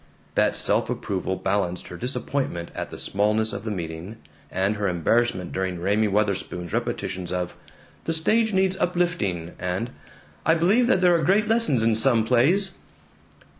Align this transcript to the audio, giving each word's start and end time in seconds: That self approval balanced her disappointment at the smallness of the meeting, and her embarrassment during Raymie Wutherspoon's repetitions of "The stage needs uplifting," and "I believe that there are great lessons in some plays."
That 0.33 0.57
self 0.57 0.89
approval 0.89 1.35
balanced 1.35 1.89
her 1.89 1.95
disappointment 1.95 2.71
at 2.73 2.89
the 2.89 2.97
smallness 2.97 3.53
of 3.53 3.65
the 3.65 3.69
meeting, 3.69 4.17
and 4.49 4.75
her 4.75 4.87
embarrassment 4.87 5.51
during 5.51 5.79
Raymie 5.79 6.07
Wutherspoon's 6.07 6.73
repetitions 6.73 7.31
of 7.31 7.53
"The 8.05 8.13
stage 8.15 8.51
needs 8.51 8.75
uplifting," 8.77 9.51
and 9.59 9.91
"I 10.43 10.55
believe 10.55 10.87
that 10.87 11.01
there 11.01 11.13
are 11.13 11.21
great 11.23 11.47
lessons 11.47 11.83
in 11.83 11.95
some 11.95 12.25
plays." 12.25 12.71